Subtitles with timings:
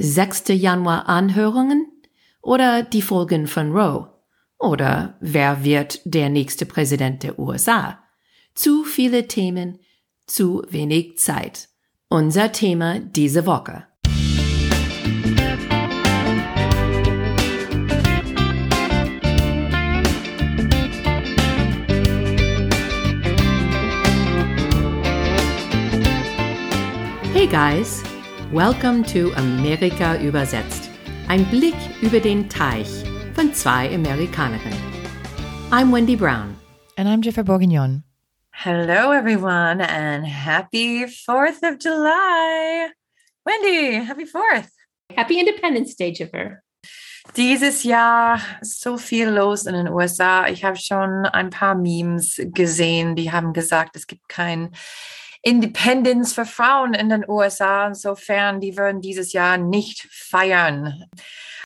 [0.00, 0.44] 6.
[0.50, 1.90] Januar Anhörungen
[2.40, 4.08] oder die Folgen von Roe?
[4.56, 7.98] Oder wer wird der nächste Präsident der USA?
[8.54, 9.80] Zu viele Themen,
[10.26, 11.68] zu wenig Zeit.
[12.08, 13.86] Unser Thema diese Woche.
[27.34, 28.02] Hey guys,
[28.52, 30.88] welcome to Amerika übersetzt.
[31.28, 32.88] Ein Blick über den Teich
[33.34, 34.78] von zwei Amerikanerinnen.
[35.70, 36.56] I'm Wendy Brown.
[36.96, 38.04] And I'm Jennifer Bourguignon.
[38.52, 42.88] Hello, everyone, and happy 4th of July.
[43.44, 44.70] Wendy, happy 4th.
[45.14, 46.62] Happy Independence Day, Jennifer.
[47.36, 50.48] Dieses Jahr so viel los in den USA.
[50.48, 54.70] Ich habe schon ein paar Memes gesehen, die haben gesagt, es gibt kein
[55.42, 57.86] Independence für Frauen in den USA.
[57.86, 61.04] Insofern, die würden dieses Jahr nicht feiern.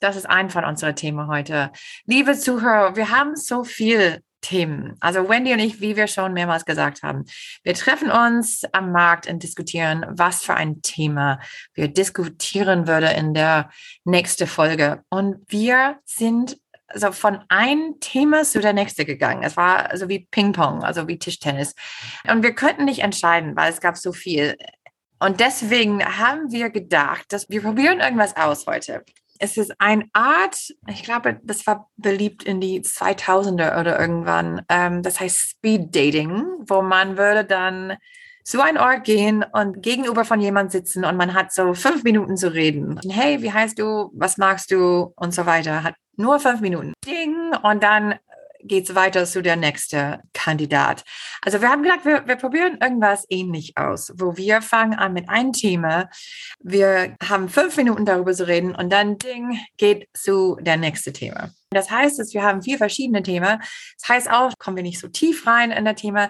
[0.00, 1.70] Das ist ein von unseren Themen heute.
[2.06, 4.96] Liebe Zuhörer, wir haben so viel Themen.
[5.00, 7.24] Also Wendy und ich, wie wir schon mehrmals gesagt haben,
[7.62, 11.38] wir treffen uns am Markt und diskutieren, was für ein Thema
[11.72, 13.70] wir diskutieren würde in der
[14.04, 15.02] nächsten Folge.
[15.08, 16.58] Und wir sind
[16.92, 19.42] also von einem Thema zu der nächste gegangen.
[19.42, 21.74] Es war also wie Ping-Pong, also wie Tischtennis.
[22.28, 24.56] Und wir könnten nicht entscheiden, weil es gab so viel.
[25.18, 29.04] Und deswegen haben wir gedacht, dass wir probieren irgendwas aus heute.
[29.38, 30.56] Es ist eine Art,
[30.88, 34.62] ich glaube, das war beliebt in die 2000er oder irgendwann.
[34.68, 37.96] Ähm, das heißt Speed Dating, wo man würde dann
[38.44, 42.36] zu einem Ort gehen und gegenüber von jemand sitzen und man hat so fünf Minuten
[42.36, 43.00] zu reden.
[43.08, 44.10] Hey, wie heißt du?
[44.14, 45.12] Was magst du?
[45.16, 45.82] Und so weiter.
[45.82, 46.92] Hat nur fünf Minuten.
[47.04, 47.36] Ding.
[47.62, 48.16] Und dann
[48.64, 51.04] geht es weiter zu der nächste Kandidat.
[51.42, 55.28] Also wir haben gedacht, wir, wir probieren irgendwas ähnlich aus, wo wir fangen an mit
[55.28, 56.08] einem Thema.
[56.60, 61.50] Wir haben fünf Minuten darüber zu reden und dann Ding geht zu der nächste Thema.
[61.70, 63.60] Das heißt, dass wir haben vier verschiedene Themen.
[64.00, 66.28] Das heißt auch, kommen wir nicht so tief rein in das Thema.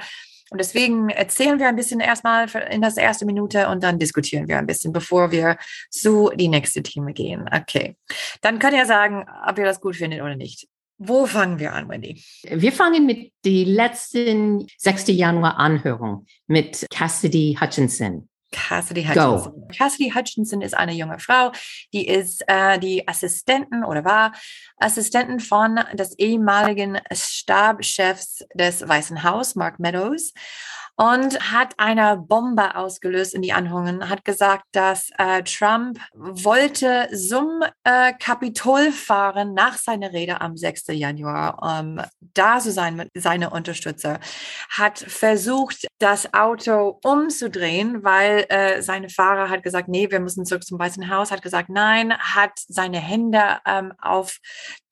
[0.52, 4.58] Und deswegen erzählen wir ein bisschen erstmal in das erste Minute und dann diskutieren wir
[4.58, 5.56] ein bisschen, bevor wir
[5.90, 7.48] zu die nächste Thema gehen.
[7.50, 7.96] Okay.
[8.42, 10.68] Dann könnt ihr sagen, ob ihr das gut findet oder nicht.
[10.98, 12.22] Wo fangen wir an, Wendy?
[12.42, 15.08] Wir fangen mit der letzten 6.
[15.08, 18.28] Januar Anhörung mit Cassidy Hutchinson.
[18.52, 19.52] Cassidy Hutchinson.
[19.52, 19.68] Go.
[19.76, 21.50] Cassidy Hutchinson ist eine junge Frau,
[21.92, 24.32] die ist äh, die Assistentin oder war
[24.76, 30.32] Assistentin von des ehemaligen Stabschefs des Weißen Haus, Mark Meadows
[30.96, 37.62] und hat eine Bombe ausgelöst in die Anhörungen, hat gesagt, dass äh, Trump wollte zum
[37.84, 40.84] äh, Kapitol fahren nach seiner Rede am 6.
[40.88, 44.20] Januar, um da zu sein mit seinen Unterstützer,
[44.68, 50.64] hat versucht, das Auto umzudrehen, weil äh, seine Fahrer hat gesagt, nee, wir müssen zurück
[50.64, 54.38] zum Weißen Haus, hat gesagt, nein, hat seine Hände ähm, auf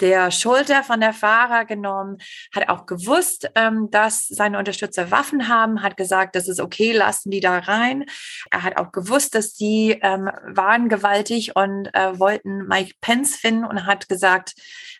[0.00, 2.18] der Schulter von der Fahrer genommen,
[2.54, 6.92] hat auch gewusst, ähm, dass seine Unterstützer Waffen haben, hat hat gesagt, das ist okay,
[6.92, 8.04] lassen die da rein.
[8.50, 13.64] Er hat auch gewusst, dass die ähm, waren gewaltig und äh, wollten Mike Pence finden
[13.64, 14.54] und hat gesagt,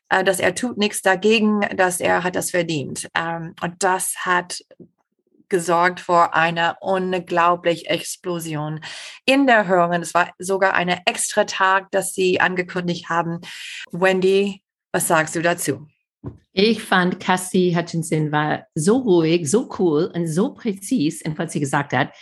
[0.09, 3.09] äh, dass er tut nichts dagegen, dass er hat das verdient.
[3.15, 4.61] Ähm, und das hat
[5.49, 8.81] gesorgt vor einer unglaublichen Explosion
[9.25, 10.01] in der Hörung.
[10.01, 13.41] Es war sogar ein extra Tag, dass sie angekündigt haben.
[13.91, 14.63] Wendy,
[14.93, 15.89] was sagst du dazu?
[16.53, 21.61] Ich fand Cassie Hutchinson war so ruhig, so cool und so präzis in was sie
[21.61, 22.13] gesagt hat,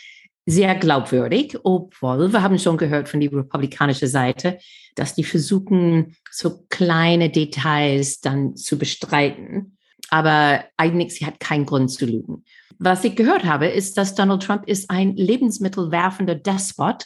[0.47, 4.58] sehr glaubwürdig, obwohl wir haben schon gehört von der republikanischen Seite,
[4.94, 9.76] dass die versuchen, so kleine Details dann zu bestreiten.
[10.08, 12.44] Aber eigentlich, sie hat keinen Grund zu lügen.
[12.78, 17.04] Was ich gehört habe, ist, dass Donald Trump ist ein lebensmittelwerfender Despot,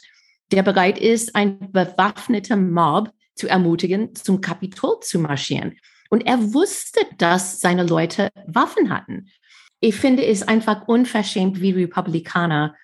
[0.51, 5.75] der bereit ist, ein bewaffneter Mob zu ermutigen, zum Kapitol zu marschieren.
[6.13, 9.31] Und er wusste, dass seine Leute Waffen hatten.
[9.79, 12.75] Ich finde es einfach unverschämt, wie Republikaner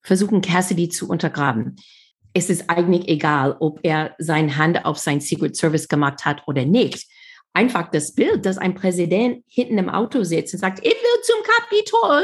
[0.00, 1.76] versuchen, Cassidy zu untergraben.
[2.32, 6.64] Es ist eigentlich egal, ob er seine Hand auf sein Secret Service gemacht hat oder
[6.64, 7.06] nicht.
[7.52, 11.36] Einfach das Bild, dass ein Präsident hinten im Auto sitzt und sagt, ich will zum
[11.42, 12.22] Kapitol.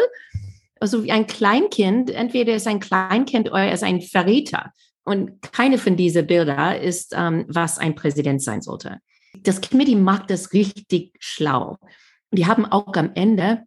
[0.81, 4.72] Also wie ein Kleinkind, entweder ist ein Kleinkind oder er ist ein Verräter.
[5.04, 9.02] Und keine von diesen Bildern ist, ähm, was ein Präsident sein sollte
[9.42, 11.78] das Committee macht das richtig schlau.
[12.30, 13.62] Und die haben auch am Ende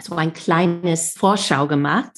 [0.00, 2.12] so ein kleines Vorschau gemacht,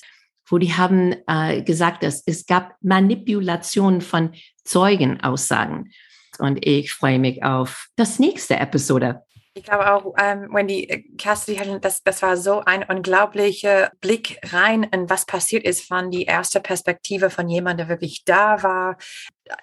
[0.47, 4.33] wo die haben äh, gesagt, dass es gab Manipulation von
[4.65, 5.91] Zeugenaussagen.
[6.39, 9.23] Und ich freue mich auf das nächste Episode.
[9.57, 14.83] Ich glaube auch, ähm, Wendy äh, Cassidy, das, das war so ein unglaublicher Blick rein
[14.83, 18.97] in was passiert ist von die erste Perspektive von jemandem, der wirklich da war.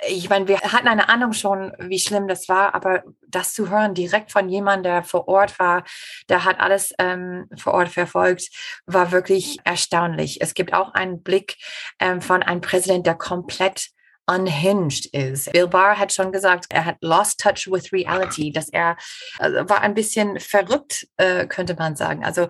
[0.07, 3.93] Ich meine, wir hatten eine Ahnung schon, wie schlimm das war, aber das zu hören
[3.93, 5.83] direkt von jemandem, der vor Ort war,
[6.29, 8.49] der hat alles ähm, vor Ort verfolgt,
[8.85, 10.39] war wirklich erstaunlich.
[10.39, 11.57] Es gibt auch einen Blick
[11.99, 13.91] ähm, von einem Präsident, der komplett
[14.27, 15.51] unhinged ist.
[15.51, 18.97] Bill Barr hat schon gesagt, er hat lost touch with reality, dass er
[19.39, 22.23] also war ein bisschen verrückt, äh, könnte man sagen.
[22.23, 22.47] Also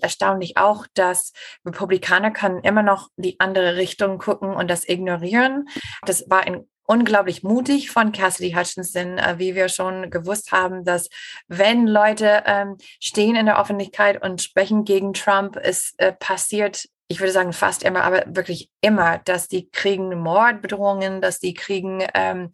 [0.00, 1.32] erstaunlich auch, dass
[1.64, 5.68] Republikaner können immer noch die andere Richtung gucken und das ignorieren.
[6.04, 11.08] Das war ein unglaublich mutig von Cassidy Hutchinson, äh, wie wir schon gewusst haben, dass
[11.46, 17.20] wenn Leute ähm, stehen in der Öffentlichkeit und sprechen gegen Trump, es äh, passiert ich
[17.20, 22.50] würde sagen fast immer, aber wirklich immer, dass die kriegen Mordbedrohungen, dass die kriegen ähm,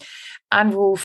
[0.49, 1.03] Anruf.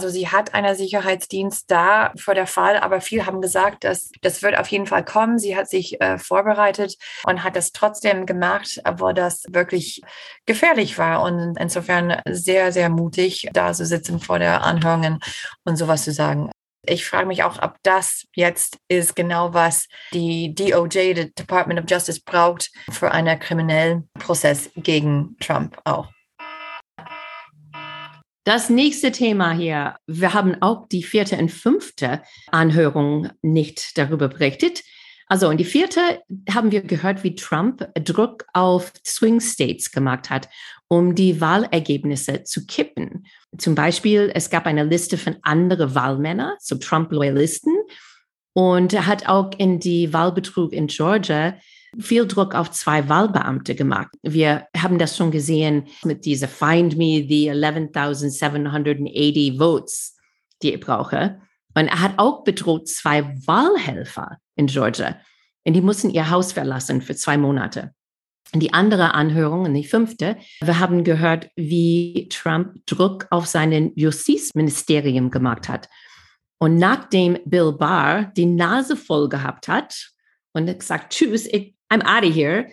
[0.00, 4.42] Also sie hat einen Sicherheitsdienst da vor der Fall, aber viele haben gesagt, dass das
[4.42, 5.38] wird auf jeden Fall kommen.
[5.38, 10.02] Sie hat sich äh, vorbereitet und hat das trotzdem gemacht, obwohl das wirklich
[10.46, 15.20] gefährlich war und insofern sehr, sehr mutig, da zu sitzen vor der Anhörungen
[15.64, 16.50] und sowas zu sagen.
[16.86, 21.86] Ich frage mich auch, ob das jetzt ist genau, was die DOJ, die Department of
[21.88, 26.10] Justice, braucht für einen kriminellen Prozess gegen Trump auch.
[28.44, 29.96] Das nächste Thema hier.
[30.06, 34.82] Wir haben auch die vierte und fünfte Anhörung nicht darüber berichtet.
[35.26, 40.48] Also in die vierte haben wir gehört, wie Trump Druck auf Swing States gemacht hat,
[40.88, 43.26] um die Wahlergebnisse zu kippen.
[43.56, 47.74] Zum Beispiel, es gab eine Liste von anderen Wahlmännern, so Trump-Loyalisten.
[48.52, 51.54] Und er hat auch in die Wahlbetrug in Georgia
[51.98, 54.08] viel Druck auf zwei Wahlbeamte gemacht.
[54.22, 60.16] Wir haben das schon gesehen mit dieser Find Me the 11,780 Votes,
[60.62, 61.40] die ich brauche.
[61.74, 65.20] Und er hat auch bedroht zwei Wahlhelfer in Georgia.
[65.64, 67.92] Und die mussten ihr Haus verlassen für zwei Monate.
[68.52, 75.30] Und die andere Anhörung, die fünfte, wir haben gehört, wie Trump Druck auf sein Justizministerium
[75.30, 75.88] gemacht hat.
[76.58, 80.12] Und nachdem Bill Barr die Nase voll gehabt hat
[80.52, 82.68] und gesagt, tschüss, I'm out of here,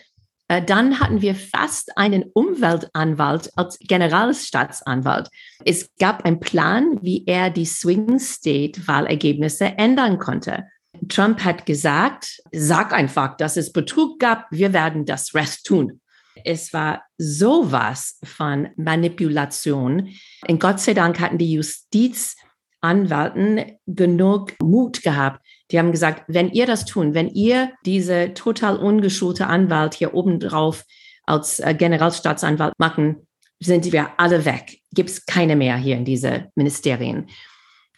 [0.51, 5.29] äh, dann hatten wir fast einen Umweltanwalt als Generalstaatsanwalt.
[5.65, 10.65] Es gab einen Plan, wie er die Swing State Wahlergebnisse ändern konnte.
[11.09, 16.01] Trump hat gesagt, sag einfach, dass es Betrug gab, wir werden das Rest tun.
[16.44, 20.09] Es war sowas von Manipulation.
[20.48, 25.45] Und Gott sei Dank hatten die Justizanwalten genug Mut gehabt.
[25.71, 30.39] Die haben gesagt, wenn ihr das tun, wenn ihr diese total ungeschulte Anwalt hier oben
[30.39, 30.83] drauf
[31.25, 33.27] als äh, Generalstaatsanwalt machen,
[33.59, 34.80] sind wir alle weg.
[34.94, 37.27] Gibt es keine mehr hier in diese Ministerien.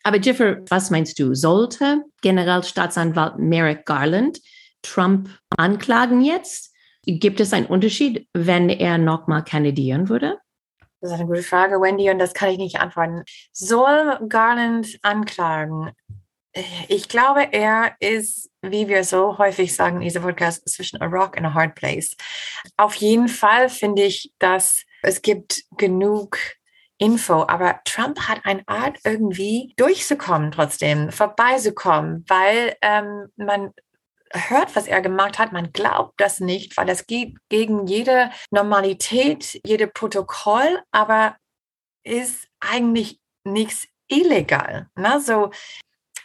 [0.04, 1.34] Aber Jiffer, was meinst du?
[1.34, 4.40] Sollte Generalstaatsanwalt Merrick Garland
[4.82, 6.74] Trump anklagen jetzt?
[7.06, 10.38] Gibt es einen Unterschied, wenn er nochmal kandidieren würde?
[11.02, 13.24] Das ist eine gute Frage, Wendy, und das kann ich nicht antworten.
[13.52, 15.92] Soll Garland anklagen?
[16.88, 21.36] Ich glaube, er ist, wie wir so häufig sagen in diesem Podcast, zwischen a rock
[21.36, 22.16] and a hard place.
[22.78, 26.38] Auf jeden Fall finde ich, dass es gibt genug
[27.04, 33.74] Info, aber Trump hat eine Art irgendwie durchzukommen trotzdem, vorbeizukommen, weil ähm, man
[34.32, 39.60] hört, was er gemacht hat, man glaubt das nicht, weil das geht gegen jede Normalität,
[39.66, 41.36] jede Protokoll, aber
[42.06, 44.88] ist eigentlich nichts illegal.
[44.96, 45.20] Ne?
[45.20, 45.52] So,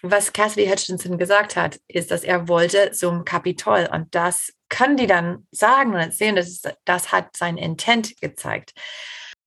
[0.03, 5.09] was Cassidy Hutchinson gesagt hat, ist, dass er wollte zum Kapitol und das können die
[5.09, 8.75] dann sagen und sehen, das, das hat sein Intent gezeigt.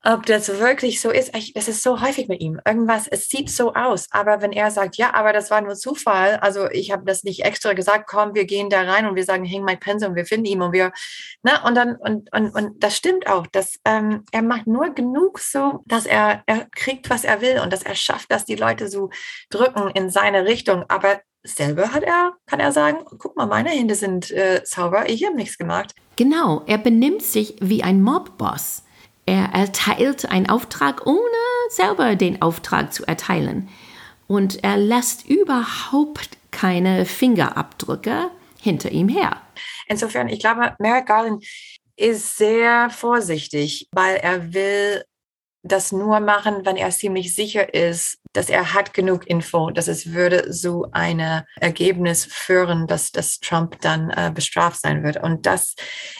[0.03, 2.60] Ob das wirklich so ist, ich, das ist so häufig mit ihm.
[2.65, 4.08] Irgendwas, es sieht so aus.
[4.10, 7.46] Aber wenn er sagt, ja, aber das war nur Zufall, also ich habe das nicht
[7.46, 10.25] extra gesagt, komm, wir gehen da rein und wir sagen, hang my pencil und wir
[10.25, 10.91] finden ihn und wir,
[11.43, 15.38] ne, und dann, und, und, und das stimmt auch, dass ähm, er macht nur genug
[15.38, 18.88] so, dass er, er kriegt, was er will und dass er schafft, dass die Leute
[18.88, 19.12] so
[19.51, 20.84] drücken in seine Richtung.
[20.88, 25.24] Aber selber hat er, kann er sagen, guck mal, meine Hände sind äh, sauber, ich
[25.25, 25.93] habe nichts gemacht.
[26.15, 28.84] Genau, er benimmt sich wie ein Mobboss.
[29.25, 31.20] Er erteilt einen Auftrag, ohne
[31.70, 33.70] selber den Auftrag zu erteilen.
[34.28, 39.42] Und er lässt überhaupt keine Fingerabdrücke hinter ihm her.
[39.88, 41.46] Insofern, ich glaube, Merrick Garland
[41.96, 45.04] ist sehr vorsichtig, weil er will
[45.63, 50.14] das nur machen, wenn er ziemlich sicher ist, dass er hat genug Info, dass es
[50.14, 55.22] würde so ein Ergebnis führen, dass, dass Trump dann äh, bestraft sein wird.
[55.22, 55.76] Und das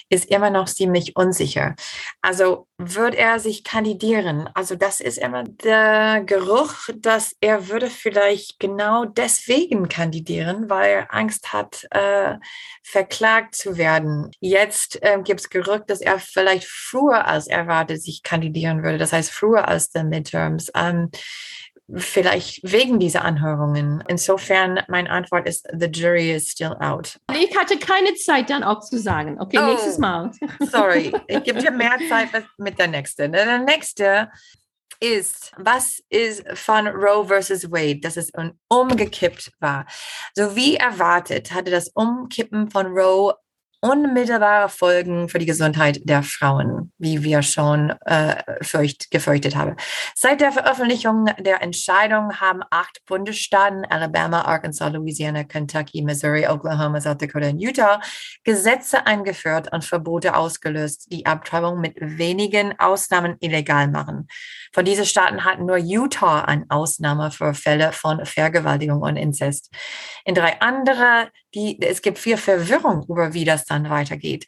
[0.10, 1.76] ist immer noch ziemlich unsicher.
[2.22, 4.50] Also wird er sich kandidieren?
[4.54, 11.14] Also das ist immer der Geruch, dass er würde vielleicht genau deswegen kandidieren, weil er
[11.14, 12.36] Angst hat, äh,
[12.84, 14.32] verklagt zu werden.
[14.40, 18.98] Jetzt äh, gibt es Gerücht, dass er vielleicht früher als erwartet sich kandidieren würde.
[18.98, 20.72] Das heißt früher als die Midterms.
[20.76, 21.10] Ähm,
[21.96, 24.04] vielleicht wegen dieser Anhörungen.
[24.08, 27.20] Insofern, meine Antwort ist, the jury is still out.
[27.34, 29.40] Ich hatte keine Zeit, dann auch zu sagen.
[29.40, 30.32] Okay, oh, nächstes Mal.
[30.72, 33.32] sorry, ich gebe dir mehr Zeit mit der nächsten.
[33.32, 34.30] Der nächste
[35.00, 38.32] ist, was ist von Roe versus Wade, dass es
[38.70, 39.86] umgekippt war.
[40.36, 43.34] So wie erwartet hatte das Umkippen von Roe
[43.82, 49.76] unmittelbare Folgen für die Gesundheit der Frauen, wie wir schon äh, fürcht, gefürchtet haben.
[50.16, 57.18] Seit der Veröffentlichung der Entscheidung haben acht Bundesstaaten, Alabama, Arkansas, Louisiana, Kentucky, Missouri, Oklahoma, South
[57.18, 58.00] Dakota und Utah,
[58.44, 64.28] Gesetze eingeführt und Verbote ausgelöst, die Abtreibung mit wenigen Ausnahmen illegal machen.
[64.74, 69.74] Von diesen Staaten hatten nur Utah eine Ausnahme für Fälle von Vergewaltigung und Inzest.
[70.24, 74.48] In drei andere die, es gibt viel Verwirrung über, wie das dann weitergeht.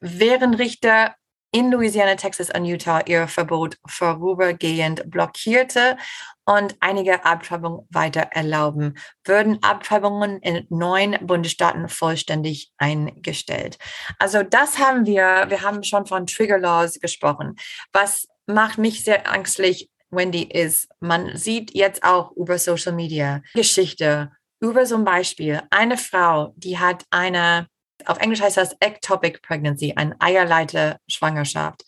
[0.00, 1.14] Während Richter
[1.52, 5.96] in Louisiana, Texas und Utah ihr Verbot vorübergehend blockierte
[6.44, 13.78] und einige Abtreibungen weiter erlauben, würden Abtreibungen in neun Bundesstaaten vollständig eingestellt.
[14.18, 17.56] Also das haben wir, wir haben schon von Trigger Laws gesprochen.
[17.92, 24.30] Was macht mich sehr ängstlich, Wendy, ist, man sieht jetzt auch über Social Media Geschichte
[24.60, 27.68] über zum Beispiel eine Frau, die hat eine,
[28.04, 31.82] auf Englisch heißt das Ectopic Pregnancy, eine Eierleiter-Schwangerschaft.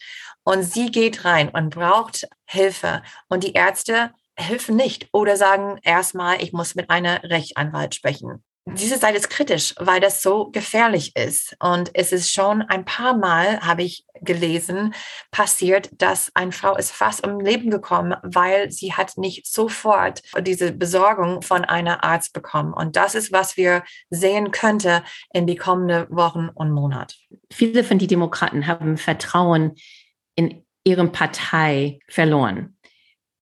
[0.45, 3.03] Und sie geht rein und braucht Hilfe.
[3.29, 8.43] Und die Ärzte helfen nicht oder sagen erstmal, ich muss mit einer Rechtsanwalt sprechen
[8.75, 11.57] diese Seite ist kritisch, weil das so gefährlich ist.
[11.61, 14.95] Und es ist schon ein paar Mal, habe ich gelesen,
[15.31, 20.73] passiert, dass eine Frau ist fast um Leben gekommen, weil sie hat nicht sofort diese
[20.73, 22.73] Besorgung von einer Arzt bekommen.
[22.73, 27.15] Und das ist, was wir sehen könnte in die kommenden Wochen und Monate.
[27.53, 29.75] Viele von den Demokraten haben Vertrauen
[30.35, 32.78] in ihre Partei verloren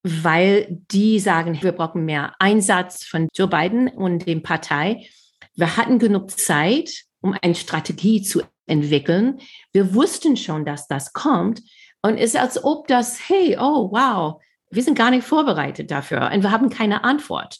[0.06, 5.08] weil die sagen, wir brauchen mehr Einsatz von Joe Biden und dem Partei.
[5.54, 9.40] Wir hatten genug Zeit, um eine Strategie zu entwickeln.
[9.72, 11.60] Wir wussten schon, dass das kommt.
[12.02, 16.30] Und es ist, als ob das, hey, oh, wow, wir sind gar nicht vorbereitet dafür
[16.32, 17.58] und wir haben keine Antwort.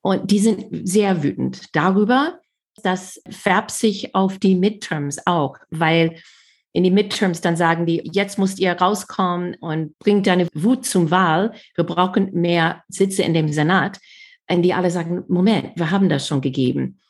[0.00, 2.40] Und die sind sehr wütend darüber.
[2.82, 6.22] Das färbt sich auf die Midterms auch, weil
[6.78, 11.10] in die Midterms dann sagen die, jetzt müsst ihr rauskommen und bringt deine Wut zum
[11.10, 11.52] Wahl.
[11.74, 13.98] Wir brauchen mehr Sitze in dem Senat.
[14.48, 17.00] Und die alle sagen, Moment, wir haben das schon gegeben.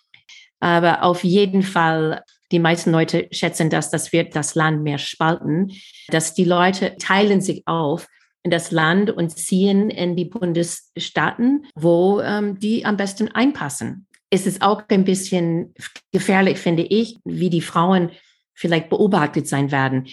[0.59, 5.71] Aber auf jeden Fall, die meisten Leute schätzen das, das wird das Land mehr spalten,
[6.09, 8.07] dass die Leute teilen sich auf
[8.45, 14.07] in das Land und ziehen in die Bundesstaaten, wo ähm, die am besten einpassen.
[14.31, 15.75] Es ist auch ein bisschen
[16.11, 18.13] gefährlich, finde ich, wie die Frauen
[18.59, 20.09] vielleicht beobachtet sein werden.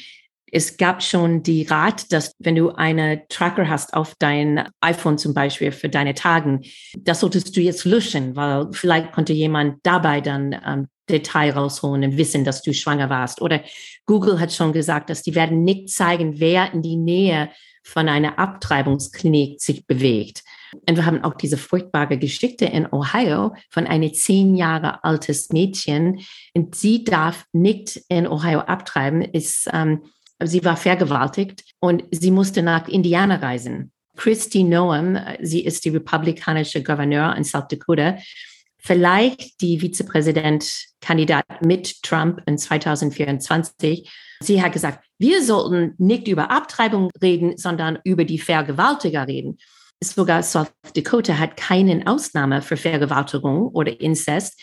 [0.51, 5.33] Es gab schon die Rat, dass wenn du eine Tracker hast auf dein iPhone zum
[5.33, 6.61] Beispiel für deine Tagen,
[6.97, 12.17] das solltest du jetzt löschen, weil vielleicht konnte jemand dabei dann ähm, Detail rausholen und
[12.17, 13.41] wissen, dass du schwanger warst.
[13.41, 13.63] Oder
[14.05, 17.49] Google hat schon gesagt, dass die werden nicht zeigen, wer in die Nähe
[17.83, 20.43] von einer Abtreibungsklinik sich bewegt.
[20.71, 26.19] Und wir haben auch diese furchtbare Geschichte in Ohio von einem zehn Jahre altes Mädchen.
[26.53, 29.21] Und sie darf nicht in Ohio abtreiben.
[29.21, 30.03] Ist, ähm,
[30.43, 33.91] sie war vergewaltigt und sie musste nach Indiana reisen.
[34.15, 38.17] Christy Noam, sie ist die republikanische Gouverneur in South Dakota,
[38.77, 44.09] vielleicht die Vizepräsidentkandidat mit Trump in 2024.
[44.41, 49.57] Sie hat gesagt, wir sollten nicht über Abtreibung reden, sondern über die Vergewaltiger reden
[50.03, 54.61] sogar South Dakota hat keine Ausnahme für Vergewaltigung oder Inzest.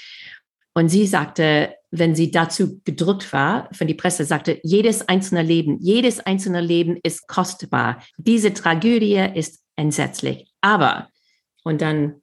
[0.75, 5.79] Und sie sagte, wenn sie dazu gedrückt war, von die Presse sagte, jedes einzelne Leben,
[5.81, 8.03] jedes einzelne Leben ist kostbar.
[8.17, 10.51] Diese Tragödie ist entsetzlich.
[10.63, 11.09] Aber,
[11.65, 12.23] und dann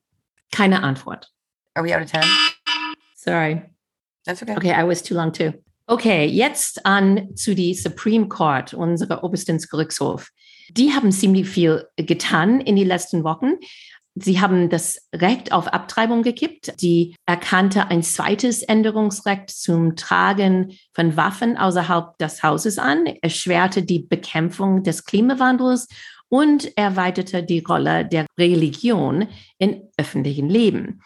[0.52, 1.30] keine Antwort.
[1.76, 2.26] Are we out of time?
[3.16, 3.62] Sorry.
[4.26, 4.56] That's okay.
[4.58, 5.54] Okay, I was too long too.
[5.86, 10.30] Okay, jetzt an zu die Supreme Court, unserer obersten Gerichtshof.
[10.72, 13.54] Die haben ziemlich viel getan in den letzten Wochen.
[14.16, 16.74] Sie haben das Recht auf Abtreibung gekippt.
[16.78, 24.00] Sie erkannte ein zweites Änderungsrecht zum Tragen von Waffen außerhalb des Hauses an, erschwerte die
[24.00, 25.88] Bekämpfung des Klimawandels
[26.28, 31.02] und erweiterte die Rolle der Religion im öffentlichen Leben.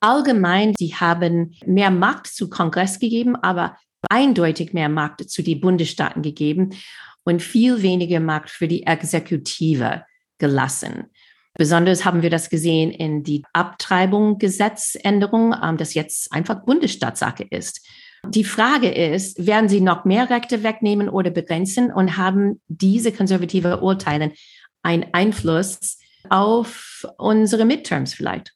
[0.00, 3.76] Allgemein, sie haben mehr Macht zu Kongress gegeben, aber
[4.08, 6.70] eindeutig mehr Macht zu den Bundesstaaten gegeben
[7.26, 10.04] und viel weniger Macht für die Exekutive
[10.38, 11.06] gelassen.
[11.54, 17.84] Besonders haben wir das gesehen in die Abtreibung-Gesetzänderung, ähm, das jetzt einfach Bundesstaatssache ist.
[18.28, 23.80] Die Frage ist, werden sie noch mehr Rechte wegnehmen oder begrenzen und haben diese konservative
[23.80, 24.30] Urteile
[24.82, 28.55] einen Einfluss auf unsere Midterms vielleicht?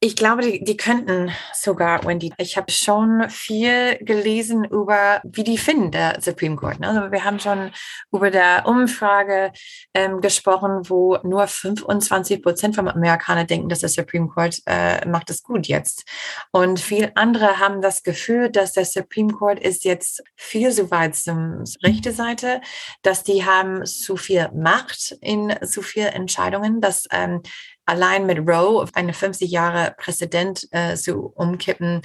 [0.00, 2.32] Ich glaube, die, die könnten sogar, Wendy.
[2.38, 6.78] Ich habe schon viel gelesen über, wie die finden, der Supreme Court.
[6.78, 6.88] Ne?
[6.88, 7.72] Also wir haben schon
[8.12, 9.50] über der Umfrage
[9.94, 15.30] ähm, gesprochen, wo nur 25 Prozent von Amerikanern denken, dass der Supreme Court äh, macht
[15.30, 16.04] es gut jetzt.
[16.52, 21.16] Und viele andere haben das Gefühl, dass der Supreme Court ist jetzt viel zu weit
[21.16, 22.60] zum rechte Seite,
[23.02, 27.42] dass die haben zu viel Macht in zu viel Entscheidungen, dass ähm,
[27.88, 32.02] allein mit Roe eine 50 Jahre Präsident äh, zu umkippen,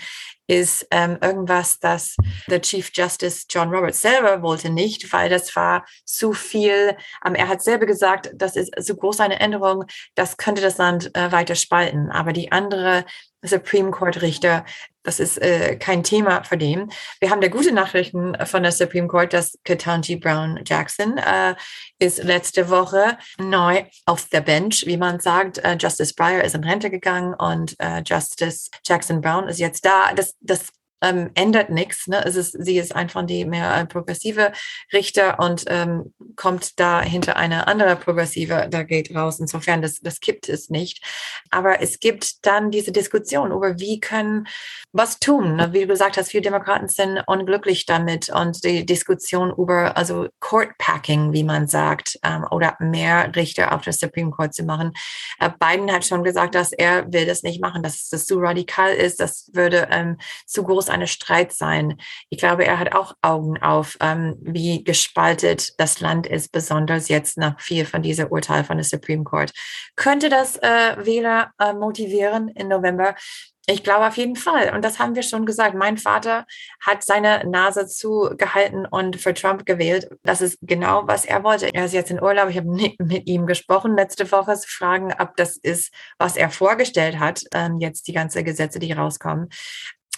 [0.48, 2.16] ist ähm, irgendwas, das
[2.48, 6.98] der Chief Justice John Roberts selber wollte nicht, weil das war zu viel.
[7.26, 9.86] Ähm, er hat selber gesagt, das ist so groß eine Änderung,
[10.16, 12.12] das könnte das Land äh, weiter spalten.
[12.12, 13.06] Aber die andere
[13.42, 14.66] Supreme Court Richter
[15.04, 16.90] das ist äh, kein Thema für den.
[17.20, 21.56] Wir haben der gute Nachrichten von der Supreme Court, dass Ketanji Brown Jackson äh,
[22.00, 25.58] ist letzte Woche neu auf der Bench, wie man sagt.
[25.58, 30.14] Äh, Justice Breyer ist in Rente gegangen und äh, Justice Jackson Brown ist jetzt da.
[30.16, 30.70] Das, das
[31.04, 32.08] ähm, ändert nichts.
[32.08, 32.24] Ne?
[32.26, 34.54] Es ist, sie ist einfach die mehr äh, progressive
[34.92, 39.40] Richter und ähm, kommt da hinter eine andere progressive, da geht raus.
[39.40, 41.04] Insofern, das, das kippt es nicht.
[41.52, 44.48] Aber es gibt dann diese Diskussion über, wie können
[44.94, 45.56] was tun.
[45.56, 45.74] Ne?
[45.74, 50.78] Wie du gesagt hast, viele Demokraten sind unglücklich damit und die Diskussion über also Court
[50.78, 54.94] Packing, wie man sagt, ähm, oder mehr Richter auf der Supreme Court zu machen.
[55.40, 58.94] Äh, Biden hat schon gesagt, dass er will das nicht machen, dass das zu radikal
[58.94, 61.98] ist, das würde ähm, zu groß eine Streit sein.
[62.30, 67.38] Ich glaube, er hat auch Augen auf, ähm, wie gespaltet das Land ist, besonders jetzt
[67.38, 69.52] nach vier von dieser Urteil von der Supreme Court.
[69.96, 73.16] Könnte das äh, Wähler äh, motivieren im November?
[73.66, 74.74] Ich glaube auf jeden Fall.
[74.76, 75.74] Und das haben wir schon gesagt.
[75.74, 76.46] Mein Vater
[76.82, 80.10] hat seine Nase zugehalten und für Trump gewählt.
[80.24, 81.74] Das ist genau, was er wollte.
[81.74, 82.50] Er ist jetzt in Urlaub.
[82.50, 87.20] Ich habe mit ihm gesprochen letzte Woche, zu fragen, ob das ist, was er vorgestellt
[87.20, 89.48] hat, ähm, jetzt die ganzen Gesetze, die rauskommen.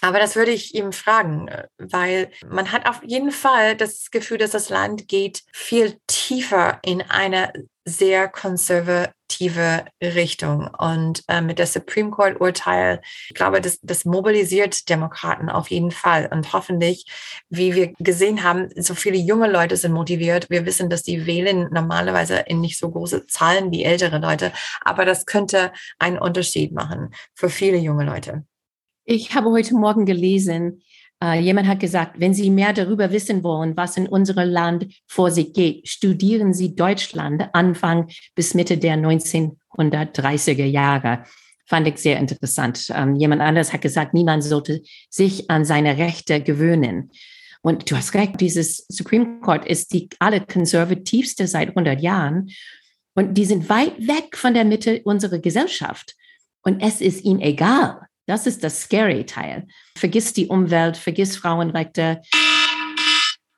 [0.05, 4.37] Aber das würde ich ihm fragen, äh, weil man hat auf jeden Fall das Gefühl,
[4.37, 7.51] dass das Land geht viel tiefer in eine
[7.85, 10.69] sehr konservative Richtung.
[10.77, 15.89] Und äh, mit der Supreme Court Urteil, ich glaube, das, das mobilisiert Demokraten auf jeden
[15.89, 16.29] Fall.
[16.31, 17.07] Und hoffentlich,
[17.49, 20.51] wie wir gesehen haben, so viele junge Leute sind motiviert.
[20.51, 24.51] Wir wissen, dass die wählen normalerweise in nicht so große Zahlen wie ältere Leute.
[24.81, 28.45] Aber das könnte einen Unterschied machen für viele junge Leute.
[29.07, 30.81] Ich habe heute Morgen gelesen,
[31.23, 35.29] äh, jemand hat gesagt, wenn Sie mehr darüber wissen wollen, was in unserem Land vor
[35.29, 41.23] sich geht, studieren Sie Deutschland Anfang bis Mitte der 1930er Jahre.
[41.67, 42.91] Fand ich sehr interessant.
[42.95, 47.11] Ähm, jemand anderes hat gesagt, niemand sollte sich an seine Rechte gewöhnen.
[47.61, 52.49] Und du hast recht, dieses Supreme Court ist die allerkonservativste seit 100 Jahren.
[53.13, 56.15] Und die sind weit weg von der Mitte unserer Gesellschaft.
[56.63, 59.67] Und es ist ihnen egal, das ist das scary Teil.
[59.97, 62.21] Vergiss die Umwelt, vergiss Frauenrechte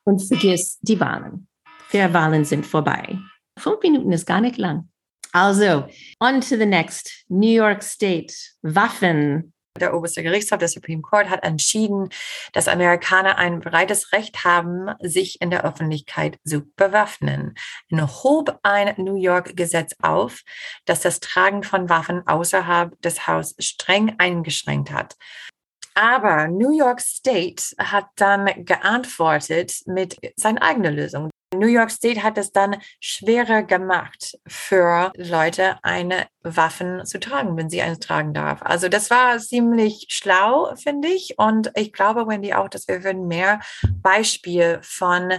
[0.03, 1.47] und vergiss die Wahlen.
[1.89, 3.17] Fairwahlen sind vorbei.
[3.57, 4.89] Fünf Minuten ist gar nicht lang.
[5.31, 5.87] Also,
[6.19, 7.25] on to the next.
[7.27, 8.33] New York State.
[8.61, 12.09] Waffen der oberste Gerichtshof, der Supreme Court, hat entschieden,
[12.53, 17.55] dass Amerikaner ein breites Recht haben, sich in der Öffentlichkeit zu bewaffnen.
[17.89, 20.41] Er hob ein New York-Gesetz auf,
[20.85, 25.15] das das Tragen von Waffen außerhalb des Hauses streng eingeschränkt hat.
[25.95, 31.31] Aber New York State hat dann geantwortet mit seiner eigenen Lösung.
[31.53, 37.69] New York State hat es dann schwerer gemacht für Leute, eine Waffen zu tragen, wenn
[37.69, 38.61] sie eines tragen darf.
[38.61, 41.35] Also das war ziemlich schlau, finde ich.
[41.37, 43.61] Und ich glaube, Wendy, auch, dass wir würden mehr
[44.01, 45.33] Beispiel von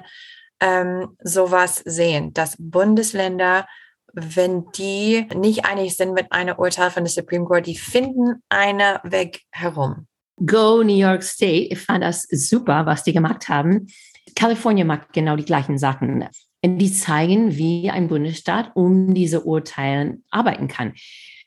[0.60, 3.66] ähm, sowas sehen, dass Bundesländer
[4.14, 8.98] wenn die nicht einig sind mit einem Urteil von der Supreme Court, die finden einen
[9.04, 10.06] Weg herum.
[10.44, 11.68] Go New York State.
[11.70, 13.88] Ich fand das super, was die gemacht haben.
[14.34, 16.26] Kalifornien macht genau die gleichen Sachen.
[16.64, 20.94] Die zeigen, wie ein Bundesstaat um diese Urteile arbeiten kann.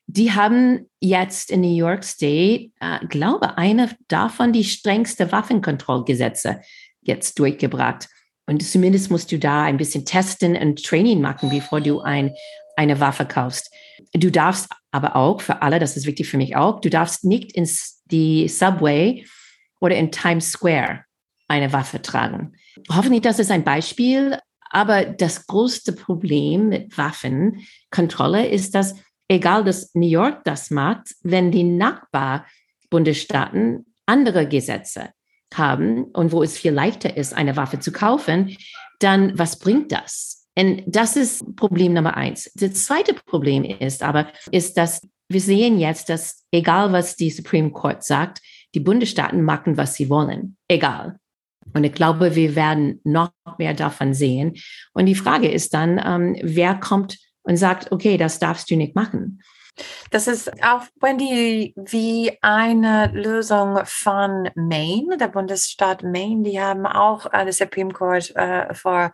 [0.08, 6.62] Die haben jetzt in New York State, äh, glaube eine davon die strengste Waffenkontrollgesetze
[7.02, 8.08] jetzt durchgebracht.
[8.46, 12.34] Und zumindest musst du da ein bisschen testen und Training machen, bevor du eine
[12.76, 13.72] eine Waffe kaufst.
[14.14, 17.54] Du darfst aber auch, für alle, das ist wichtig für mich auch, du darfst nicht
[17.54, 19.26] ins die Subway
[19.80, 21.06] oder in Times Square
[21.52, 22.54] eine Waffe tragen.
[22.90, 28.96] Hoffentlich, das ist ein Beispiel, aber das größte Problem mit Waffenkontrolle ist, dass
[29.28, 35.10] egal, dass New York das macht, wenn die Nachbarbundesstaaten andere Gesetze
[35.54, 38.56] haben und wo es viel leichter ist, eine Waffe zu kaufen,
[39.00, 40.48] dann was bringt das?
[40.58, 42.50] Und das ist Problem Nummer eins.
[42.56, 47.70] Das zweite Problem ist aber, ist, dass wir sehen jetzt, dass egal was die Supreme
[47.72, 48.42] Court sagt,
[48.74, 50.58] die Bundesstaaten machen, was sie wollen.
[50.68, 51.20] Egal.
[51.74, 54.54] Und ich glaube, wir werden noch mehr davon sehen.
[54.94, 58.96] Und die Frage ist dann, ähm, wer kommt und sagt, okay, das darfst du nicht
[58.96, 59.42] machen.
[60.10, 66.44] Das ist auch, Wendy, wie eine Lösung von Maine, der Bundesstaat Maine.
[66.44, 69.14] Die haben auch äh, das Supreme Court äh, vor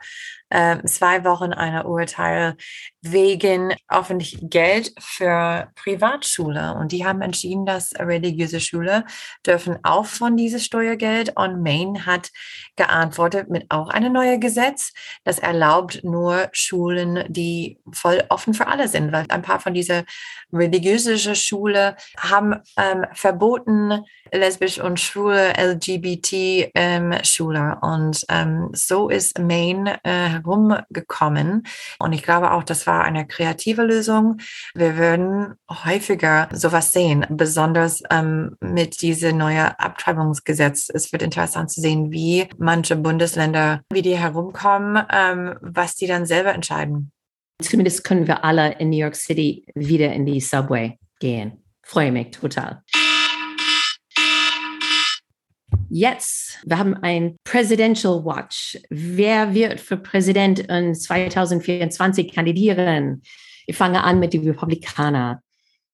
[0.50, 2.56] äh, zwei Wochen ein Urteil
[3.02, 6.76] wegen öffentlich Geld für Privatschule.
[6.76, 9.06] Und die haben entschieden, dass religiöse Schule
[9.46, 11.34] dürfen auch von dieses Steuergeld.
[11.36, 12.30] Und Maine hat
[12.76, 18.88] geantwortet mit auch einem neuen Gesetz, das erlaubt nur Schulen, die voll offen für alle
[18.88, 20.04] sind, weil ein paar von dieser
[20.52, 27.80] religiöse Schule haben ähm, verboten, lesbisch und schwule LGBT ähm, Schüler.
[27.82, 31.64] Und ähm, so ist Maine äh, herumgekommen.
[32.00, 34.38] Und ich glaube auch, das war eine kreative Lösung.
[34.74, 40.90] Wir würden häufiger sowas sehen, besonders ähm, mit diesem neuen Abtreibungsgesetz.
[40.94, 46.26] Es wird interessant zu sehen, wie manche Bundesländer, wie die herumkommen, ähm, was die dann
[46.26, 47.12] selber entscheiden.
[47.62, 51.64] Zumindest können wir alle in New York City wieder in die Subway gehen.
[51.82, 52.84] Freue mich total.
[56.00, 58.78] Jetzt, wir haben ein Presidential Watch.
[58.92, 63.24] Wer wird für Präsident in 2024 kandidieren?
[63.66, 65.40] Ich fange an mit den Republikanern.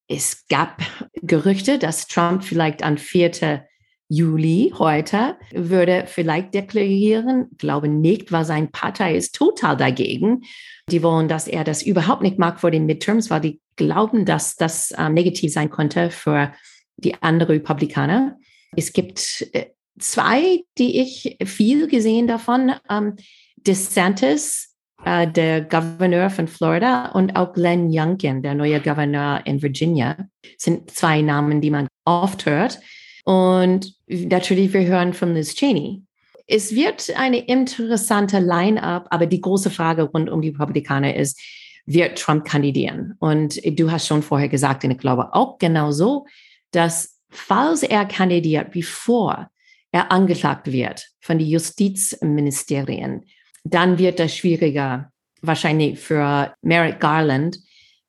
[0.10, 0.82] Es gab
[1.22, 3.66] Gerüchte, dass Trump vielleicht am 4.
[4.10, 10.42] Juli heute würde vielleicht deklarieren, glaube nicht, weil seine Partei ist total dagegen.
[10.90, 14.58] Die wollen, dass er das überhaupt nicht mag vor den Midterms, weil die glauben, dass
[14.58, 16.52] das äh, negativ sein könnte für
[16.98, 18.38] die anderen Republikaner.
[18.76, 19.68] Es gibt äh,
[20.00, 22.74] zwei, die ich viel gesehen davon.
[22.90, 23.16] Ähm,
[23.58, 24.76] DeSantis,
[25.06, 30.18] äh, der Gouverneur von Florida, und auch Glenn Youngkin, der neue Gouverneur in Virginia,
[30.58, 32.80] sind zwei Namen, die man oft hört.
[33.26, 36.04] Und natürlich, wir hören von Liz Cheney.
[36.46, 41.40] Es wird eine interessante Line-up, aber die große Frage rund um die Republikaner ist,
[41.86, 43.16] wird Trump kandidieren?
[43.20, 46.26] Und du hast schon vorher gesagt, und ich glaube auch genauso,
[46.72, 49.50] dass falls er kandidiert, bevor
[49.94, 53.26] er angeklagt wird von den Justizministerien,
[53.64, 57.60] dann wird das schwieriger wahrscheinlich für Merrick Garland,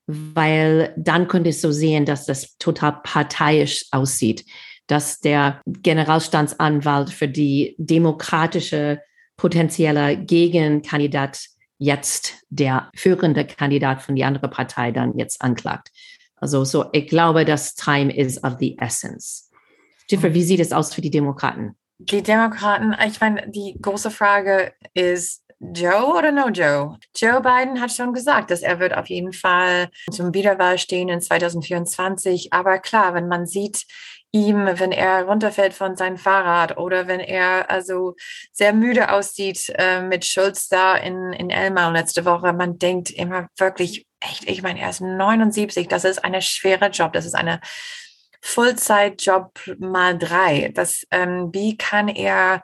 [0.06, 4.44] weil dann könnte es so sehen, dass das total parteiisch aussieht,
[4.86, 9.00] dass der Generalstandsanwalt für die demokratische
[9.36, 11.46] potenzielle Gegenkandidat
[11.78, 15.90] jetzt der führende Kandidat von die andere Partei dann jetzt anklagt.
[16.36, 19.50] Also so, ich glaube, das Time is of the essence.
[20.08, 21.76] Jennifer, wie sieht es aus für die Demokraten?
[21.98, 26.98] Die Demokraten, ich meine, die große Frage ist, Joe oder no Joe?
[27.16, 31.20] Joe Biden hat schon gesagt, dass er wird auf jeden Fall zum Wiederwahl stehen in
[31.20, 32.52] 2024.
[32.52, 33.86] Aber klar, wenn man sieht,
[34.34, 38.16] ihm, wenn er runterfällt von seinem Fahrrad oder wenn er also
[38.52, 43.46] sehr müde aussieht äh, mit Schulz da in, in Elmau letzte Woche, man denkt immer
[43.56, 47.60] wirklich, echt, ich meine, er ist 79, das ist ein schwerer Job, das ist eine
[48.46, 50.70] Fullzeitjob mal drei.
[50.74, 52.62] Das, ähm, wie kann er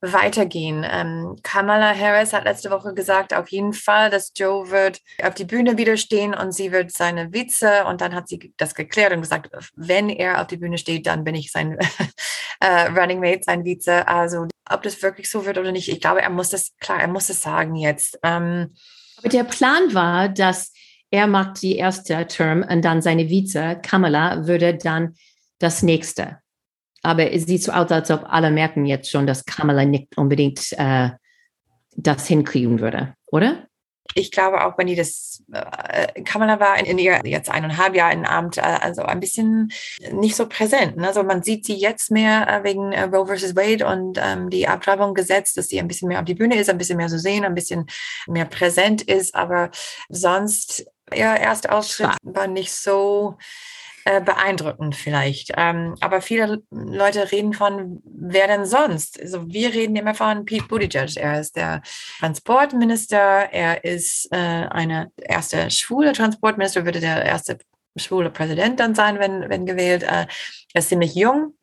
[0.00, 0.84] weitergehen?
[0.90, 5.44] Ähm, Kamala Harris hat letzte Woche gesagt, auf jeden Fall, dass Joe wird auf die
[5.44, 7.84] Bühne wieder stehen und sie wird seine Vize.
[7.84, 11.22] Und dann hat sie das geklärt und gesagt, wenn er auf die Bühne steht, dann
[11.22, 11.78] bin ich sein
[12.60, 14.08] äh, Running Mate, sein Vize.
[14.08, 17.08] Also ob das wirklich so wird oder nicht, ich glaube, er muss das, klar, er
[17.08, 18.18] muss es sagen jetzt.
[18.24, 18.74] Ähm,
[19.18, 20.72] Aber der Plan war, dass
[21.10, 25.16] er macht die erste Term und dann seine Vize, Kamala, würde dann
[25.58, 26.38] das nächste.
[27.02, 30.72] Aber es sieht so aus, als ob alle merken jetzt schon, dass Kamala nicht unbedingt
[30.72, 31.10] äh,
[31.96, 33.66] das hinkriegen würde, oder?
[34.14, 38.12] Ich glaube auch, wenn die das, äh, Kamala war in, in ihr jetzt eineinhalb Jahre
[38.12, 39.70] im Amt, äh, also ein bisschen
[40.12, 40.96] nicht so präsent.
[40.96, 41.06] Ne?
[41.06, 44.66] Also man sieht sie jetzt mehr äh, wegen äh, Roe versus Wade und ähm, die
[44.66, 47.18] Abtreibung gesetzt, dass sie ein bisschen mehr auf die Bühne ist, ein bisschen mehr zu
[47.18, 47.86] so sehen, ein bisschen
[48.26, 49.34] mehr präsent ist.
[49.34, 49.70] Aber
[50.08, 53.36] sonst, ihr erster Auftritt war nicht so
[54.04, 55.52] äh, beeindruckend vielleicht.
[55.56, 59.20] Ähm, aber viele Leute reden von, wer denn sonst?
[59.20, 61.16] Also wir reden immer von Pete Buttigieg.
[61.16, 61.82] Er ist der
[62.18, 63.52] Transportminister.
[63.52, 67.58] Er ist äh, eine erste schwule Transportminister, würde der erste
[67.96, 70.02] schwule Präsident dann sein, wenn, wenn gewählt.
[70.02, 70.26] Äh,
[70.72, 71.54] er ist ziemlich jung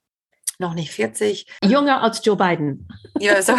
[0.60, 1.46] noch nicht 40.
[1.64, 2.88] Jünger als Joe Biden.
[3.20, 3.56] Ja, so,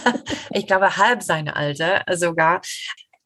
[0.50, 2.60] ich glaube, halb seine Alter sogar.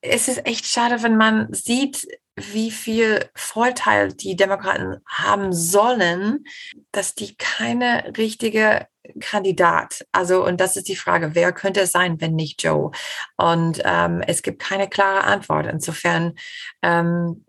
[0.00, 2.06] Es ist echt schade, wenn man sieht,
[2.37, 6.44] wie viel Vorteil die Demokraten haben sollen,
[6.92, 8.87] dass die keine richtige
[9.20, 10.04] Kandidat.
[10.12, 12.90] Also, und das ist die Frage, wer könnte es sein, wenn nicht Joe?
[13.37, 15.66] Und ähm, es gibt keine klare Antwort.
[15.66, 16.35] Insofern
[16.82, 17.45] ähm,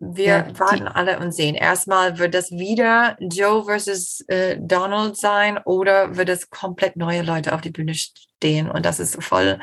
[0.00, 1.54] wir ja, warten alle und sehen.
[1.54, 7.52] Erstmal wird das wieder Joe versus äh, Donald sein oder wird es komplett neue Leute
[7.52, 8.70] auf die Bühne stehen?
[8.70, 9.58] Und das ist voll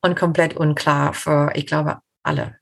[0.00, 2.56] und komplett unklar für, ich glaube, alle.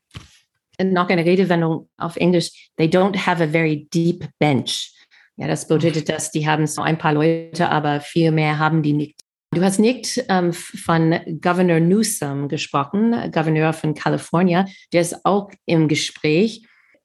[0.82, 2.70] Noch eine Redewendung auf Englisch.
[2.78, 4.94] They don't have a very deep bench.
[5.36, 8.94] Ja, das bedeutet, dass die haben so ein paar Leute, aber viel mehr haben die
[8.94, 9.20] nicht.
[9.52, 14.68] Du hast nicht ähm, von Governor Newsom gesprochen, Gouverneur von Kalifornien.
[14.92, 16.64] Der ist auch im Gespräch.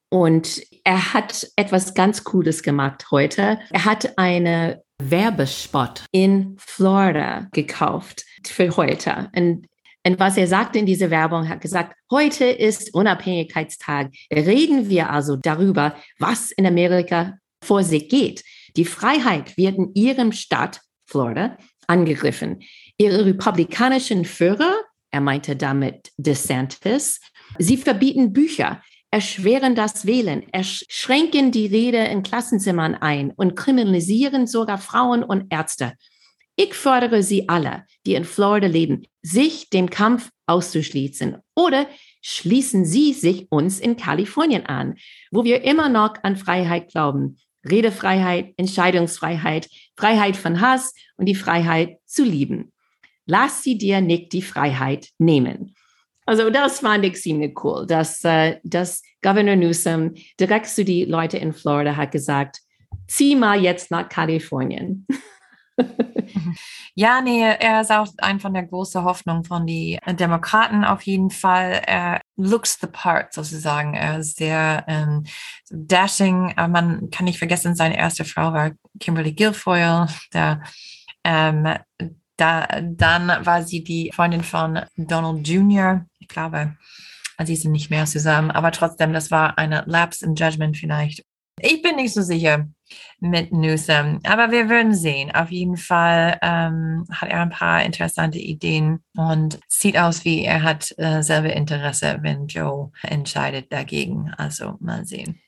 [0.10, 3.60] Und er hat etwas ganz Cooles gemacht heute.
[3.72, 9.30] Er hat eine Werbespot in Florida gekauft für heute.
[9.36, 9.68] Und,
[10.06, 14.12] und was er sagte in dieser Werbung, hat gesagt, heute ist Unabhängigkeitstag.
[14.32, 18.44] Reden wir also darüber, was in Amerika vor sich geht.
[18.78, 22.62] Die Freiheit wird in ihrem Stadt, Florida, angegriffen.
[22.98, 24.74] Ihre republikanischen Führer,
[25.12, 27.20] er meinte damit DeSantis,
[27.58, 28.82] sie verbieten Bücher
[29.16, 35.94] erschweren das Wählen, schränken die Rede in Klassenzimmern ein und kriminalisieren sogar Frauen und Ärzte.
[36.58, 41.88] Ich fordere Sie alle, die in Florida leben, sich dem Kampf auszuschließen oder
[42.22, 44.96] schließen Sie sich uns in Kalifornien an,
[45.32, 47.38] wo wir immer noch an Freiheit glauben.
[47.64, 52.74] Redefreiheit, Entscheidungsfreiheit, Freiheit von Hass und die Freiheit zu lieben.
[53.26, 55.74] Lass sie dir nicht die Freiheit nehmen.
[56.26, 61.38] Also das fand ich ziemlich cool, dass, äh, dass Governor Newsom direkt zu die Leute
[61.38, 62.60] in Florida hat gesagt,
[63.08, 65.06] zieh mal jetzt nach Kalifornien.
[66.98, 71.30] Ja, nee, er ist auch ein von der großen Hoffnung von den Demokraten auf jeden
[71.30, 71.82] Fall.
[71.86, 73.96] Er looks the part sozusagen.
[73.96, 75.26] Er ist sehr ähm,
[75.70, 76.54] dashing.
[76.56, 80.64] Aber man kann nicht vergessen, seine erste Frau war Kimberly Guilfoyle, der
[81.26, 81.68] ähm,
[82.38, 86.06] da, dann war sie die Freundin von Donald Jr.
[86.20, 86.76] Ich glaube,
[87.44, 91.24] sie sind nicht mehr zusammen, aber trotzdem, das war eine Lapse in Judgment vielleicht.
[91.60, 92.68] Ich bin nicht so sicher
[93.20, 95.34] mit Newsom, aber wir würden sehen.
[95.34, 100.64] Auf jeden Fall ähm, hat er ein paar interessante Ideen und sieht aus wie er
[100.64, 104.34] hat äh, selber Interesse, wenn Joe entscheidet dagegen.
[104.38, 105.42] Also mal sehen.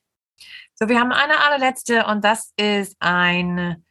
[0.75, 3.83] So, wir haben eine allerletzte und das ist ein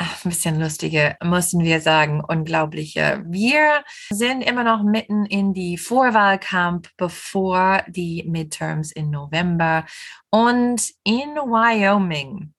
[0.00, 3.22] ein bisschen lustige, mussten wir sagen, unglaubliche.
[3.26, 9.84] Wir sind immer noch mitten in die Vorwahlkampf bevor die Midterms im November.
[10.30, 12.54] Und in Wyoming,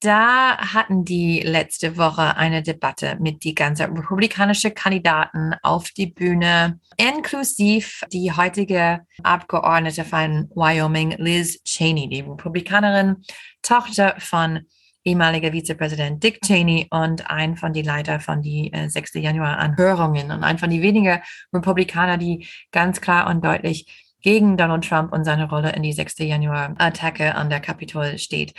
[0.00, 6.78] da hatten die letzte Woche eine Debatte mit die ganzen republikanischen Kandidaten auf die Bühne,
[6.98, 13.24] inklusive die heutige Abgeordnete von Wyoming, Liz Cheney, die Republikanerin,
[13.62, 14.66] Tochter von
[15.04, 19.14] ehemaliger Vizepräsident Dick Cheney und ein von die Leiter von die äh, 6.
[19.14, 21.20] Januar-Anhörungen und ein von die wenigen
[21.52, 23.86] Republikaner, die ganz klar und deutlich
[24.22, 26.18] gegen Donald Trump und seine Rolle in die 6.
[26.18, 28.54] Januar-Attacke an der Kapitol steht.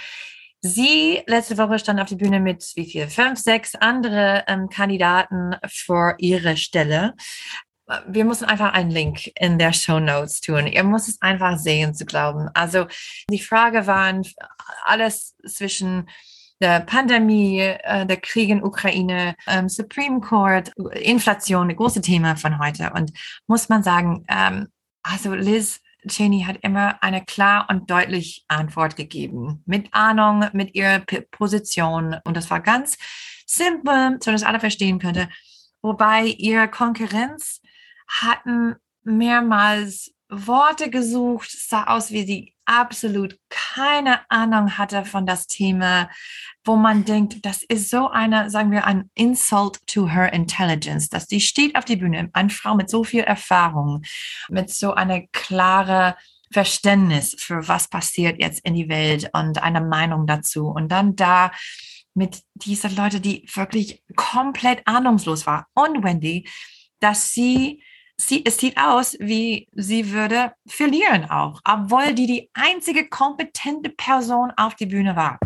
[0.61, 3.07] Sie letzte Woche stand auf die Bühne mit wie viel?
[3.07, 7.13] Fünf, sechs andere ähm, Kandidaten für ihre Stelle.
[8.07, 10.65] Wir müssen einfach einen Link in der Show Notes tun.
[10.65, 12.49] Ihr müsst es einfach sehen zu glauben.
[12.55, 12.87] Also
[13.29, 14.23] die Frage waren
[14.85, 16.09] alles zwischen
[16.61, 22.59] der Pandemie, äh, der Krieg in Ukraine, ähm, Supreme Court, Inflation, ein großes Thema von
[22.59, 22.91] heute.
[22.93, 23.11] Und
[23.47, 24.67] muss man sagen, ähm,
[25.03, 29.63] also Liz Cheney hat immer eine klar und deutlich Antwort gegeben.
[29.65, 32.15] Mit Ahnung, mit ihrer P Position.
[32.23, 32.97] Und das war ganz
[33.45, 35.29] simpel, so dass alle verstehen könnte.
[35.81, 37.61] Wobei ihre Konkurrenz
[38.07, 46.09] hatten mehrmals Worte gesucht, sah aus, wie sie absolut keine Ahnung hatte von das Thema,
[46.63, 51.27] wo man denkt, das ist so eine, sagen wir, ein Insult to her intelligence, dass
[51.27, 54.01] sie steht auf die Bühne, eine Frau mit so viel Erfahrung,
[54.49, 56.15] mit so einer klare
[56.51, 60.67] Verständnis für was passiert jetzt in die Welt und eine Meinung dazu.
[60.67, 61.51] Und dann da
[62.13, 65.67] mit diesen Leuten, die wirklich komplett ahnungslos war.
[65.73, 66.47] Und Wendy,
[66.99, 67.83] dass sie
[68.17, 74.51] sie, es sieht aus, wie sie würde verlieren auch, obwohl die die einzige kompetente Person
[74.57, 75.39] auf die Bühne war.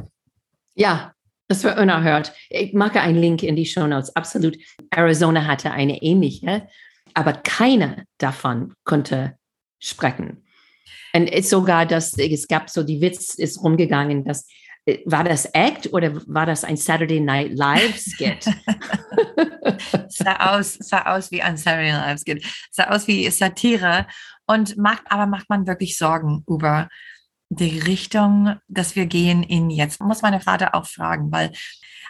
[0.75, 1.13] Ja,
[1.47, 2.31] das war unerhört.
[2.49, 4.15] Ich mache einen Link in die Show Notes.
[4.15, 4.55] Absolut.
[4.91, 6.67] Arizona hatte eine ähnliche,
[7.15, 9.35] aber keiner davon konnte
[9.79, 10.45] sprechen.
[11.13, 14.47] Und sogar, dass es gab so die Witz ist rumgegangen, dass
[15.05, 18.45] war das Act oder war das ein Saturday Night Live Skit?
[20.09, 24.07] sah aus, sah aus wie ein Saturday Night Live Skit, sah aus wie Satire
[24.47, 26.89] und macht, aber macht man wirklich Sorgen über
[27.49, 30.01] die Richtung, dass wir gehen in jetzt.
[30.01, 31.51] Muss meine Vater auch fragen, weil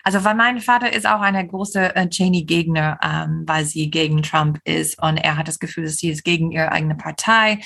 [0.04, 4.60] also weil mein Vater ist auch eine große äh, Cheney-Gegner, ähm, weil sie gegen Trump
[4.64, 7.60] ist und er hat das Gefühl, dass sie ist gegen ihre eigene Partei.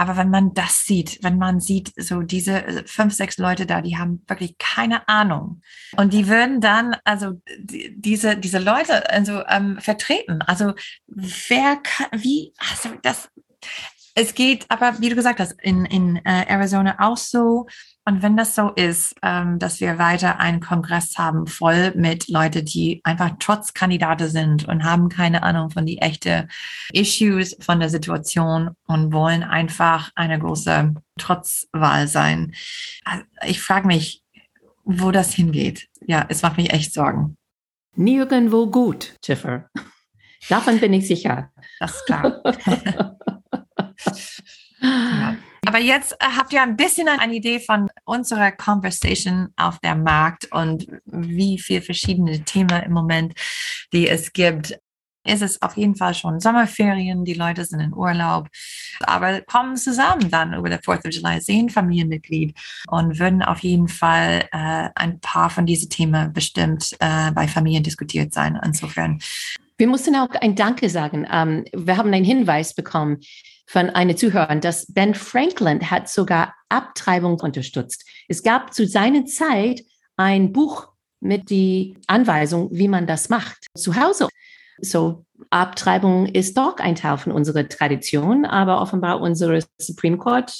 [0.00, 3.82] Aber wenn man das sieht, wenn man sieht, so diese äh, fünf, sechs Leute da,
[3.82, 5.60] die haben wirklich keine Ahnung.
[5.94, 10.40] Und die würden dann, also die, diese, diese Leute also, ähm, vertreten.
[10.40, 10.72] Also
[11.06, 13.28] wer kann, wie, also das,
[14.14, 17.66] es geht aber, wie du gesagt hast, in, in äh, Arizona auch so.
[18.06, 22.64] Und wenn das so ist, ähm, dass wir weiter einen Kongress haben, voll mit Leuten,
[22.64, 26.48] die einfach trotz Kandidaten sind und haben keine Ahnung von die echten
[26.92, 32.54] Issues von der Situation und wollen einfach eine große Trotzwahl sein.
[33.04, 34.22] Also ich frage mich,
[34.84, 35.88] wo das hingeht.
[36.06, 37.36] Ja, es macht mich echt Sorgen.
[37.94, 39.68] Nirgendwo gut, Schiffer.
[40.48, 41.50] Davon bin ich sicher.
[41.78, 42.42] Das ist klar.
[44.80, 45.36] ja.
[45.70, 50.50] Aber jetzt äh, habt ihr ein bisschen eine Idee von unserer Conversation auf der Markt
[50.50, 53.34] und wie viele verschiedene Themen im Moment,
[53.92, 54.76] die es gibt.
[55.24, 58.48] Ist es auf jeden Fall schon Sommerferien, die Leute sind in Urlaub,
[58.98, 63.86] aber kommen zusammen dann über der 4th of July, sehen Familienmitglied und würden auf jeden
[63.86, 68.58] Fall äh, ein paar von diesen Themen bestimmt äh, bei Familien diskutiert sein.
[68.64, 69.20] Insofern.
[69.78, 71.28] Wir mussten auch ein Danke sagen.
[71.30, 73.20] Ähm, wir haben einen Hinweis bekommen
[73.70, 78.04] von einer Zuhörerin, dass Ben Franklin hat sogar Abtreibung unterstützt.
[78.26, 79.82] Es gab zu seiner Zeit
[80.16, 80.88] ein Buch
[81.20, 84.28] mit die Anweisung, wie man das macht zu Hause.
[84.80, 90.52] So Abtreibung ist doch ein Teil von unserer Tradition, aber offenbar unsere Supreme Court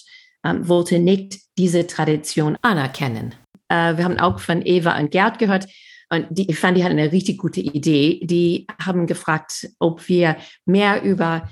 [0.45, 3.35] ähm, wollte nicht diese Tradition anerkennen.
[3.69, 5.67] Äh, wir haben auch von Eva und Gerd gehört.
[6.11, 8.21] Und die, ich fand, die hatten eine richtig gute Idee.
[8.23, 11.49] Die haben gefragt, ob wir mehr über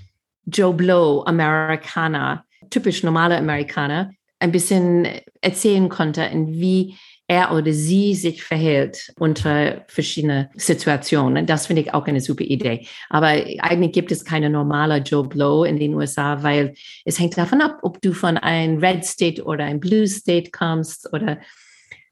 [0.51, 5.07] Joe Blow, Amerikaner, typisch normale Amerikaner, ein bisschen
[5.41, 6.95] erzählen konnte, in wie
[7.31, 11.45] er oder sie sich verhält unter verschiedenen Situationen.
[11.45, 12.87] Das finde ich auch eine super Idee.
[13.11, 16.73] Aber eigentlich gibt es keine normale Joe Blow in den USA, weil
[17.05, 21.13] es hängt davon ab, ob du von einem Red State oder einem Blue State kommst
[21.13, 21.39] oder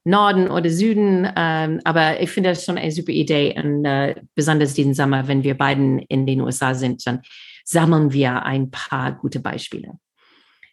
[0.04, 1.26] Norden oder Süden.
[1.34, 3.54] Ähm, aber ich finde das schon eine super Idee.
[3.56, 7.22] Und äh, besonders diesen Sommer, wenn wir beiden in den USA sind, dann
[7.66, 9.98] sammeln wir ein paar gute Beispiele.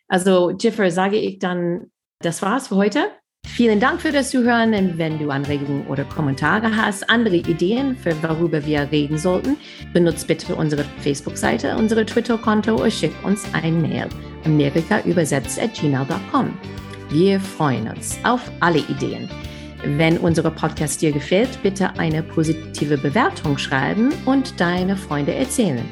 [0.07, 3.07] Also, Jiffer, sage ich dann, das war's für heute.
[3.45, 4.73] Vielen Dank für das Zuhören.
[4.73, 9.57] Und wenn du Anregungen oder Kommentare hast, andere Ideen, für worüber wir reden sollten,
[9.91, 14.07] benutzt bitte unsere Facebook-Seite, unsere Twitter-Konto oder schick uns ein Mail.
[14.45, 16.57] Amerika übersetzt at gmail.com.
[17.09, 19.29] Wir freuen uns auf alle Ideen.
[19.85, 25.83] Wenn unser Podcast dir gefällt, bitte eine positive Bewertung schreiben und deine Freunde erzählen.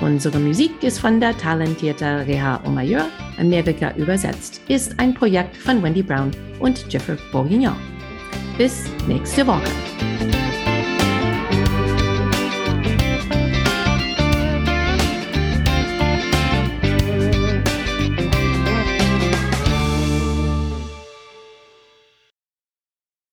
[0.00, 3.06] Unsere Musik ist von der talentierten Reha Omayeur,
[3.38, 6.30] Amerika übersetzt, ist ein Projekt von Wendy Brown
[6.60, 7.76] und Jeffrey Bourguignon.
[8.56, 9.68] Bis nächste Woche.